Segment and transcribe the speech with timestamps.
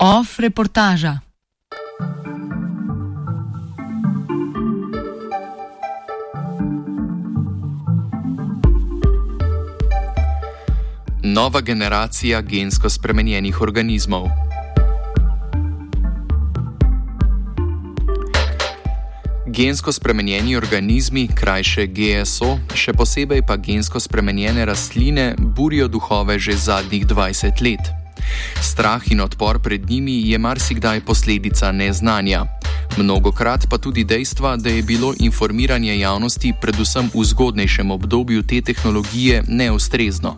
[0.00, 1.18] Off reportaža.
[11.22, 14.28] Nova generacija gensko spremenjenih organizmov.
[19.46, 27.06] Gensko spremenjeni organizmi, krajše GSO, še posebej pa gensko spremenjene rastline, burijo duhove že zadnjih
[27.06, 28.07] 20 let.
[28.60, 32.44] Strah in odpor pred njimi je marsikdaj posledica neznanja.
[32.96, 39.44] Mnogokrat pa tudi dejstva, da je bilo informiranje javnosti, predvsem v zgodnejšem obdobju te tehnologije,
[39.48, 40.36] neustrezno.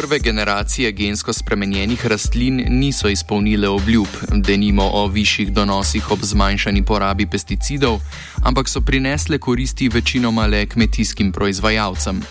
[0.00, 6.84] Prve generacije gensko spremenjenih rastlin niso izpolnile obljub, da nimo o višjih donosih ob zmanjšani
[6.84, 8.00] porabi pesticidov,
[8.42, 12.22] ampak so prinesle koristi večinoma le kmetijskim proizvajalcem.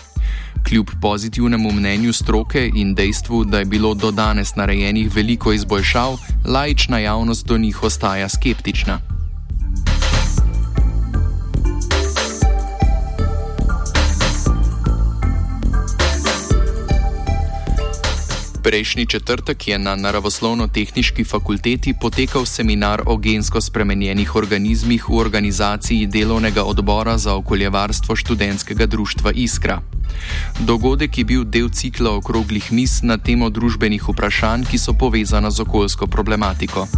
[0.68, 6.98] Kljub pozitivnemu mnenju stroke in dejstvu, da je bilo do danes narejenih veliko izboljšav, laična
[6.98, 9.00] javnost do njih ostaja skeptična.
[18.64, 26.64] Prejšnji četrtek je na Naravoslovno-tehnički fakulteti potekal seminar o gensko spremenjenih organizmih v organizaciji delovnega
[26.64, 29.80] odbora za okoljevarstvo študentskega društva Iskra.
[30.60, 35.60] Dogodek je bil del cikla okroglih mis na temo družbenih vprašanj, ki so povezana z
[35.60, 36.88] okoljsko problematiko.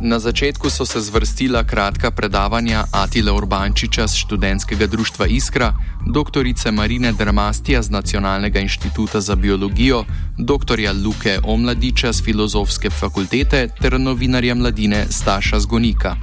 [0.00, 5.74] Na začetku so se zvrstila kratka predavanja Atila Urbančiča z študentskega društva Iskra,
[6.06, 6.46] dr.
[6.72, 10.04] Marine Dermastija z Nacionalnega inštituta za biologijo,
[10.38, 10.78] dr.
[11.04, 16.16] Luke Omladiča z Filozofske fakultete ter novinarja mladine Staša Zgonika.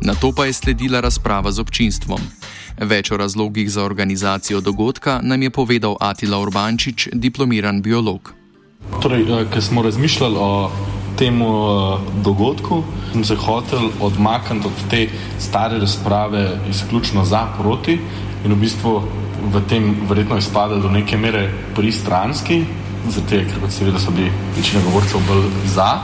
[0.00, 2.20] Na to pa je sledila razprava z občinstvom.
[2.80, 8.32] Več o razlogih za organizacijo dogodka nam je povedal Atila Urbančič, diplomiran biolog.
[9.02, 10.70] Torej, eh, ker smo razmišljali o
[11.18, 15.08] temu uh, dogodku, sem se hotel odmakniti od te
[15.38, 17.98] stare razprave izključno za proti
[18.44, 19.02] in v bistvu
[19.52, 22.64] v tem verjetno izpada do neke mere pristranski,
[23.08, 25.98] zato ker pač seveda so bili večina govorcev bolj za,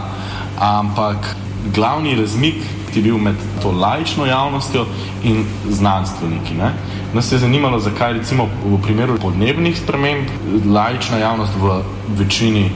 [0.59, 1.37] ampak
[1.75, 2.65] glavni razmik
[2.95, 4.87] je bil med to laično javnostjo
[5.25, 6.55] in znanstveniki.
[6.55, 6.73] Ne?
[7.15, 10.27] Nas je zanimalo, zakaj recimo v primeru podnebnih sprememb
[10.67, 11.83] laična javnost v
[12.19, 12.71] večini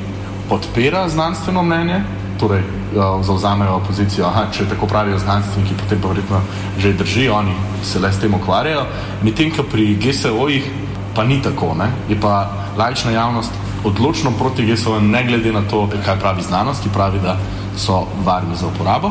[0.49, 2.03] podpira znanstveno mnenje,
[2.43, 6.41] torej uh, zauzamejo pozicijo, da če tako pravijo znanstveniki, potem pa verjetno
[6.79, 7.55] že držijo, oni
[7.87, 8.87] se le s tem ukvarjajo.
[9.23, 10.67] Medtem, ko pri GSO-jih
[11.15, 11.91] pa ni tako, ne?
[12.09, 13.53] je pa lajčna javnost
[13.85, 17.37] odločno proti GSO-jem, ne glede na to, kaj pravi znanost, ki pravi, da
[17.77, 19.11] so varni za uporabo.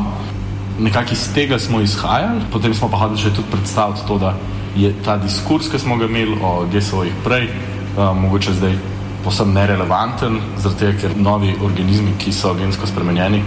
[0.80, 4.34] Nekako iz tega smo izhajali, potem smo pa hodili še tudi predstaviti to, da
[4.76, 8.76] je ta diskurs, ki smo ga imeli o GSO-jih prej, uh, mogoče zdaj
[9.24, 13.42] posebno nerelevanten, zato ker novi organizmi, ki so gensko spremenjeni,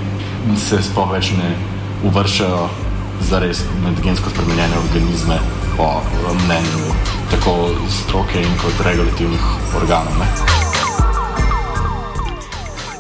[0.58, 1.56] se sploh več ne
[2.06, 2.66] uvrščajo
[3.30, 5.40] za res med gensko spremenjene organizme
[5.78, 6.02] po
[6.46, 6.94] mnenju
[7.31, 7.56] tako
[7.90, 9.41] stroke in kot regulativnih
[9.75, 10.19] organov.
[10.19, 10.28] Ne.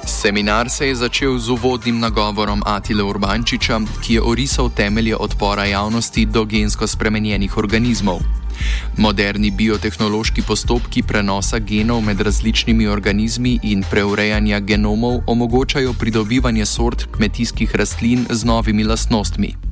[0.07, 6.25] Seminar se je začel z uvodnim nagovorom Atile Urbančiča, ki je orisal temelje odpora javnosti
[6.25, 8.19] do gensko spremenjenih organizmov.
[8.97, 17.75] Moderni biotehnološki postopki prenosa genov med različnimi organizmi in preurejanja genomov omogočajo pridobivanje sort kmetijskih
[17.75, 19.64] rastlin z novimi lastnostmi.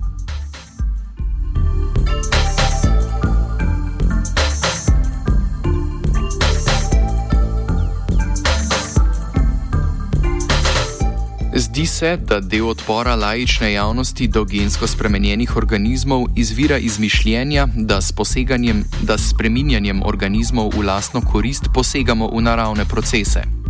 [11.56, 18.02] Zdi se, da del odpora laične javnosti do gensko spremenjenih organizmov izvira iz mišljenja, da
[18.02, 23.63] s, da s spreminjanjem organizmov v lastno korist posegamo v naravne procese.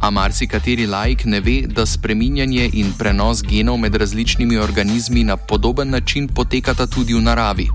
[0.00, 5.90] A marsikateri laik ne ve, da spreminjanje in prenos genov med različnimi organizmi na podoben
[5.90, 7.68] način potekata tudi v naravi.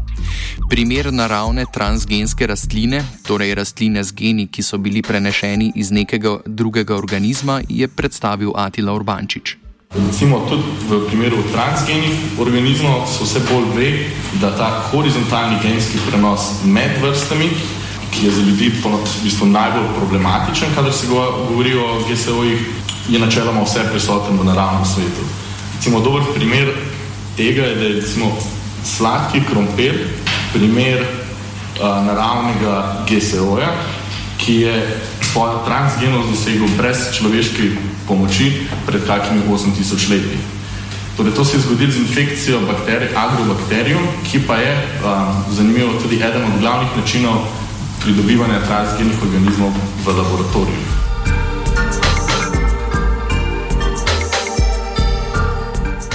[0.69, 6.95] Primer naravne transgenske rastline, torej rastline z geni, ki so bili prenešeni iz nekega drugega
[6.95, 9.57] organizma, je predstavil Atila Urbančič.
[9.91, 13.89] Recimo tudi v primeru transgenih organizmov se vse bolj ve,
[14.39, 17.49] da ta horizontalni genski prenos med vrstami
[18.11, 22.59] ki je za ljudi v bistvu najbolj problematičen, kadar se govori o GSO-jih,
[23.09, 25.23] je načeloma vse prisoten v naravnem svetu.
[25.75, 26.73] Recimo, dober primer
[27.37, 28.37] tega je, da je recimo,
[28.85, 30.07] sladki krompir
[30.53, 33.71] primer uh, naravnega GSO-ja,
[34.37, 37.71] ki je svojo transgenost dosegel brez človeške
[38.07, 40.37] pomoči pred kakimi 8000 leti.
[41.17, 46.15] Torej, to se je zgodilo z infekcijo bakterij, agrobakterijom, ki pa je um, zanimivo tudi
[46.15, 47.60] eden od glavnih načinov
[48.01, 49.69] pridobivanja transgenih organizmov
[50.01, 50.85] v laboratoriju.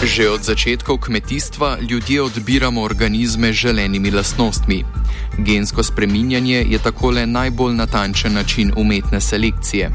[0.03, 4.85] Že od začetkov kmetijstva ljudje odbiramo organizme z želenimi lastnostmi.
[5.39, 9.91] Gensko spreminjanje je tako le najbolj natančen način umetne selekcije.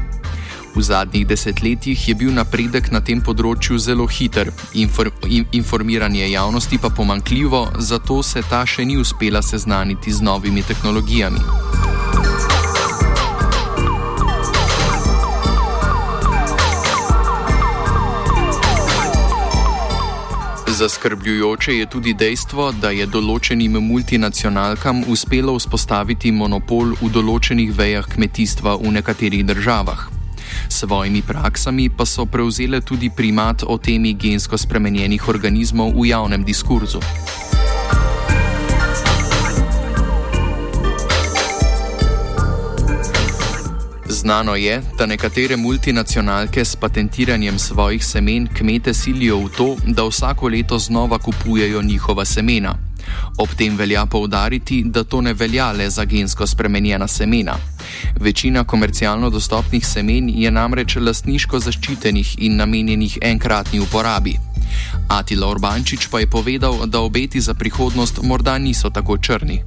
[0.74, 5.10] V zadnjih desetletjih je bil napredek na tem področju zelo hiter, infor,
[5.52, 11.71] informiranje javnosti pa pomankljivo, zato se ta še ni uspela seznaniti z novimi tehnologijami.
[20.72, 28.78] Zaskrbljujoče je tudi dejstvo, da je določenim multinacionalkam uspelo vzpostaviti monopol v določenih vejah kmetijstva
[28.80, 30.08] v nekaterih državah.
[30.72, 36.40] S svojimi praksami pa so prevzele tudi primat o temi gensko spremenjenih organizmov v javnem
[36.40, 37.04] diskurzu.
[44.22, 50.48] Znano je, da nekatere multinacionalke s patentiranjem svojih semen kmete silijo v to, da vsako
[50.48, 52.74] leto znova kupujejo njihova semena.
[53.38, 57.56] Ob tem velja poudariti, da to ne velja le za gensko spremenjena semena.
[58.20, 64.36] Večina komercialno dostopnih semen je namreč lastniško zaščitenih in namenjenih enkratni uporabi.
[65.08, 69.62] Atila Urbančič pa je povedal, da obeti za prihodnost morda niso tako črni.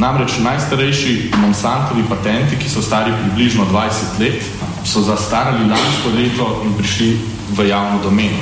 [0.00, 4.40] Namreč najstarejši Monsantovi patenti, ki so stari približno 20 let,
[4.84, 7.18] so zastarali lansko leto in prišli
[7.52, 8.40] v javno domeno.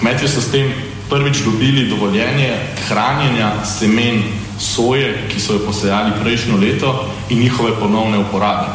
[0.00, 0.68] Kmetje so s tem
[1.08, 2.52] prvič dobili dovoljenje
[2.88, 4.22] hranjenja semen
[4.60, 8.68] soje, ki so jo posejali prejšnjo leto in njihove ponovne uporabe.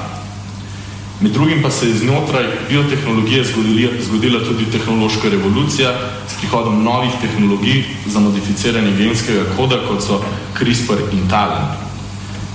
[1.22, 5.94] Med drugim pa se je znotraj biotehnologije zgodila, zgodila tudi tehnološka revolucija
[6.28, 10.24] s prihodom novih tehnologij za modificiranje genskega koda, kot so
[10.58, 11.89] CRISPR in Talent.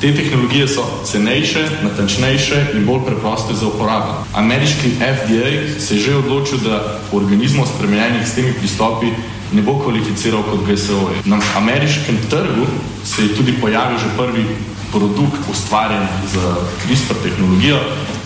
[0.00, 4.24] Te tehnologije so cenejše, natančnejše in bolj preproste za uporabo.
[4.34, 9.12] Ameriški FDA se je že odločil, da organizmov spremenjenih s temi pristopi
[9.52, 11.10] ne bo kvalificiral kot GSO.
[11.24, 12.66] Na ameriškem trgu
[13.04, 14.44] se je tudi pojavil že prvi
[14.92, 16.38] produkt ustvarjen z
[16.82, 17.78] CRISPR tehnologijo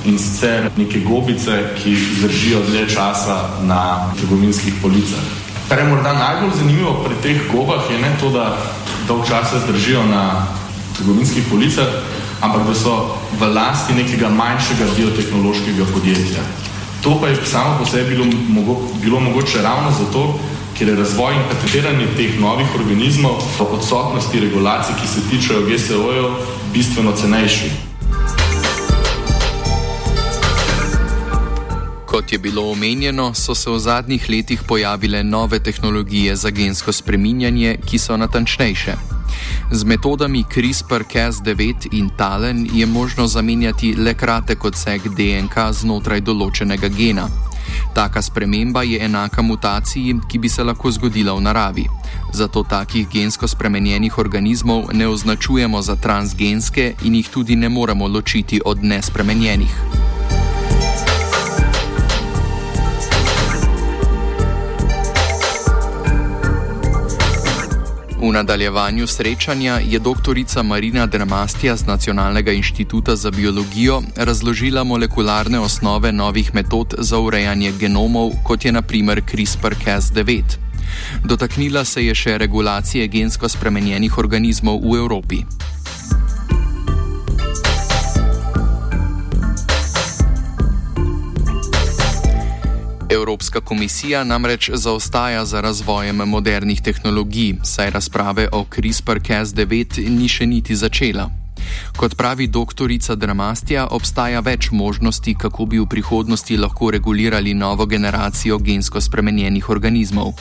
[0.04, 5.24] in sicer neke gobice, ki zdržijo dlje časa na trgovinskih policah.
[5.68, 8.56] Kar je morda najbolj zanimivo pri teh gobah je ne to, da
[9.08, 10.46] dolg časa zdržijo na
[10.98, 11.88] trgovinskih policah,
[12.40, 12.94] ampak da so
[13.38, 16.42] v lasti nekega manjšega biotehnološkega podjetja.
[17.02, 20.38] To pa je samo po sebi bilo, mogo, bilo mogoče ravno zato,
[20.78, 26.30] ker je razvoj in patentiranje teh novih organizmov po odsotnosti regulacij, ki se tičejo GSO-jev,
[26.74, 27.70] bistveno cenejši.
[32.06, 37.76] Kot je bilo omenjeno, so se v zadnjih letih pojavile nove tehnologije za gensko spreminjanje,
[37.86, 39.17] ki so natančnejše.
[39.70, 47.28] Z metodami CRISPR-Cas9 in Talen je možno zamenjati le kratek odsek DNK znotraj določenega gena.
[47.92, 51.86] Taka sprememba je enaka mutaciji, ki bi se lahko zgodila v naravi.
[52.32, 58.60] Zato takih gensko spremenjenih organizmov ne označujemo za transgenske in jih tudi ne moremo ločiti
[58.64, 59.97] od nespremenjenih.
[68.20, 70.62] V nadaljevanju srečanja je dr.
[70.62, 78.30] Marina Dramastija z Nacionalnega inštituta za biologijo razložila molekularne osnove novih metod za urejanje genomov,
[78.44, 80.42] kot je naprimer CRISPR-Cas9.
[81.24, 85.42] Dotaknila se je še regulacije gensko spremenjenih organizmov v Evropi.
[93.10, 100.76] Evropska komisija namreč zaostaja za razvojem modernih tehnologij, saj razprave o CRISPR-Cas9 ni še niti
[100.76, 101.30] začela.
[101.96, 108.58] Kot pravi doktorica Dramastija, obstaja več možnosti, kako bi v prihodnosti lahko regulirali novo generacijo
[108.58, 110.32] gensko spremenjenih organizmov.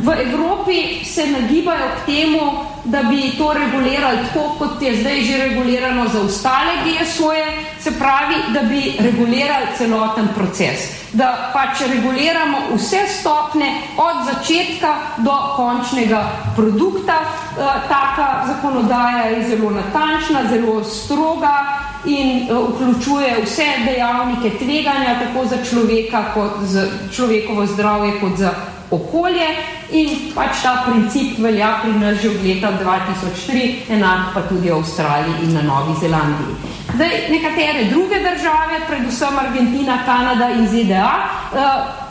[0.00, 2.40] V Evropi se nagibajo k temu,
[2.84, 7.44] da bi to regulirali tako, kot je zdaj že regulirano za ostale GSO-je,
[7.80, 11.05] se pravi, da bi regulirali celoten proces.
[11.16, 14.90] Da pač reguliramo vse stopne od začetka
[15.24, 16.20] do končnega
[16.56, 17.16] produkta.
[17.16, 25.56] E, taka zakonodaja je zelo natančna, zelo stroga in vključuje vse dejavnike tveganja, tako za
[25.70, 28.54] človeka, kot za človekovo zdravje, kot za
[28.90, 29.48] okolje.
[29.90, 34.74] In pač ta princip velja pri nas že od leta 2003, enak pa tudi v
[34.74, 36.74] Avstraliji in na Novi Zelandiji.
[36.94, 41.58] Zdaj, nekatere druge države, predvsem Argentina, Kanada in ZDA, eh,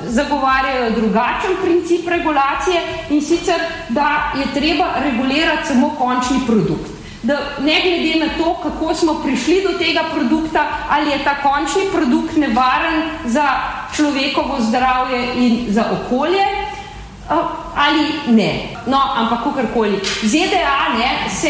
[0.07, 3.59] zagovarjajo drugačen princip regulacije in sicer,
[3.89, 6.94] da je treba regulirati samo končni produkt.
[7.25, 11.81] Da ne glede na to, kako smo prišli do tega produkta, ali je ta končni
[11.91, 13.47] produkt nevaren za
[13.95, 16.45] človekovo zdravje in za okolje,
[17.75, 18.51] ali ne.
[18.87, 19.99] No, ampak kakorkoli.
[20.23, 21.49] ZDA ne, se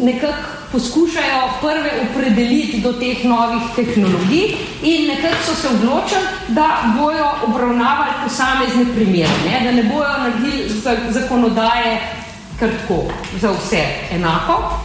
[0.00, 7.30] nekako poskušajo prve opredeliti do teh novih tehnologij in nekako so se odločili, da bojo
[7.46, 10.68] obravnavali posamezne primere, ne, da ne bojo naredili
[11.10, 12.23] zakonodaje
[12.58, 13.02] kar tako
[13.40, 14.80] za vse enako.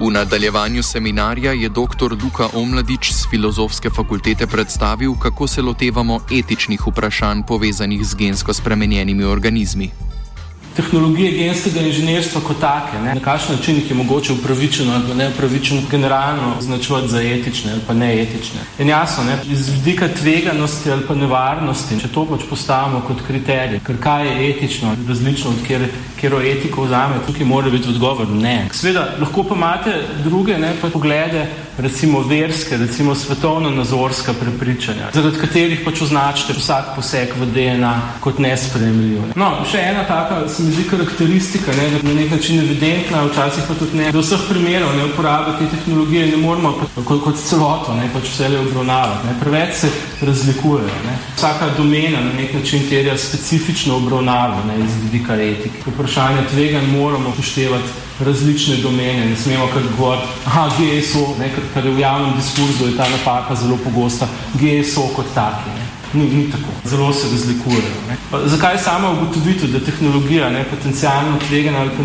[0.00, 2.12] V nadaljevanju seminarja je dr.
[2.24, 9.24] Luka Omladič z filozofske fakultete predstavil, kako se lotevamo etičnih vprašanj povezanih z gensko spremenjenimi
[9.24, 9.90] organizmi
[10.76, 13.14] tehnologije genskega inženirstva kot take, ne?
[13.14, 17.94] na kakšen način jih je mogoče upravičeno ali neupravičeno generalno označevati za etične ali pa
[17.94, 18.60] neetične.
[18.78, 19.38] In jasno, ne?
[19.44, 24.50] iz vidika tveganosti ali pa nevarnosti, če to pač postavimo kot kriterij, ker kaj je
[24.50, 25.88] etično, različno od kjer,
[26.20, 28.68] kjero etiko vzame, tukaj mora biti odgovor ne.
[28.72, 31.46] Sveda, lahko pa imate druge ne, pa poglede,
[31.78, 39.32] recimo verske, recimo svetovno-nazorska prepričanja, zaradi katerih pač označite vsak poseg v DNA kot nespremljiv.
[39.36, 43.64] No, še ena taka, se mi zdi karakteristika, ne, da na nek način evidentna, včasih
[43.68, 46.72] pa tudi ne, da vseh primerov ne uporabe te tehnologije ne moramo
[47.04, 49.26] kot, kot celoto, ne, pač vse le obravnavati.
[49.26, 49.36] Ne.
[49.40, 50.98] Preveč se razlikujejo.
[51.06, 51.18] Ne.
[51.36, 55.86] Vsaka domena na nek način terja specifično obravnavo ne, iz vidika etike.
[55.86, 61.86] Vprašanje tvega moramo upoštevati različne domene, ne smemo kar govoriti, aha, GSO, ne, kar, kar
[61.86, 65.70] je v javnem diskurzu, je ta napaka zelo pogosta, GSO kot taki.
[65.76, 65.85] Ne.
[66.16, 66.88] Ni, ni tako.
[66.88, 68.16] Zelo se razlikujejo.
[68.46, 72.02] Zakaj sama ugotovitev, da tehnologija ne, potencijalno tvegana ali pa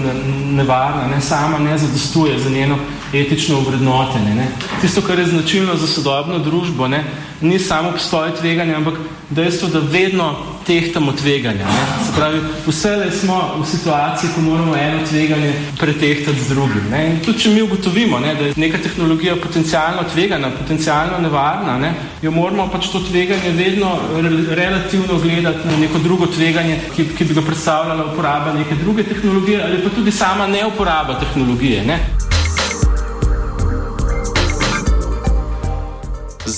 [0.56, 2.78] nevarna, ne, sama ne zadostuje za njeno
[3.14, 4.36] etično vrednotenje.
[4.36, 4.48] Ne.
[4.82, 7.04] Tisto, kar je značilno za sodobno družbo, ne,
[7.42, 8.94] ni samo obstoj tveganja, ampak
[9.30, 11.66] dejstvo, da vedno tehtamo tveganja.
[11.66, 12.06] Ne.
[12.06, 16.90] Se pravi, vse smo v situaciji, ko moramo eno tveganje pretehtati z drugim.
[16.92, 17.06] Ne.
[17.12, 21.94] In tudi, če mi ugotovimo, ne, da je neka tehnologija potencijalno tvegana, potencijalno nevarna, ne,
[22.22, 27.26] jo moramo pač to tveganje vedno re relativno gledati na neko drugo tveganje, ki, ki
[27.26, 31.86] bi ga predstavljala uporaba neke druge tehnologije ali pa tudi sama neuporaba tehnologije.
[31.86, 32.31] Ne.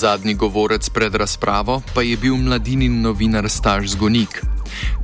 [0.04, 4.42] Zadnji govorec pred razpravo pa je bil mladinin novinar Staž Zgonik.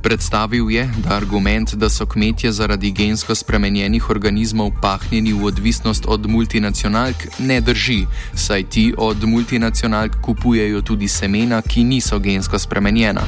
[0.03, 6.29] Predstavil je, da argument, da so kmetje zaradi gensko spremenjenih organizmov pahnjeni v odvisnost od
[6.29, 8.05] multinacionalk, ne drži,
[8.35, 13.25] saj ti od multinacionalk kupujejo tudi semena, ki niso gensko spremenjena.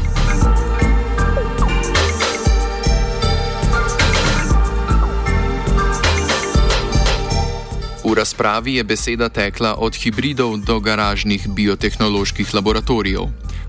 [8.14, 13.26] V razpravi je beseda tekla od hibridov do garažnih biotehnoloških laboratorijev.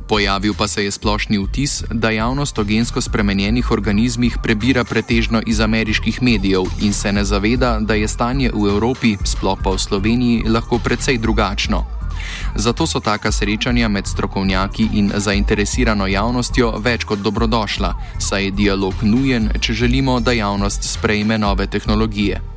[0.09, 5.61] Pojavil pa se je splošni vtis, da javnost o gensko spremenjenih organizmih prebira pretežno iz
[5.61, 10.45] ameriških medijev in se ne zaveda, da je stanje v Evropi, sploh pa v Sloveniji,
[10.45, 11.87] lahko precej drugačno.
[12.55, 18.95] Zato so taka srečanja med strokovnjaki in zainteresirano javnostjo več kot dobrodošla, saj je dialog
[19.03, 22.54] nujen, če želimo, da javnost sprejme nove tehnologije.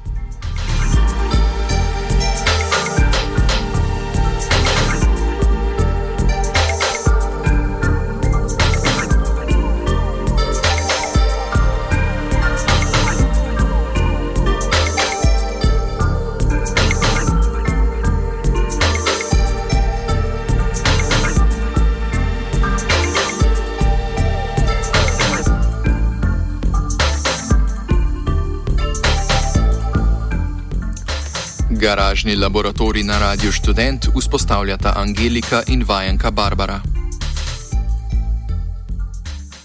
[31.88, 36.82] Garažni laboratorij na Radio Student vzpostavljata Angelika in vajenka Barbara.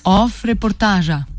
[0.04, 1.31] Off reportaža.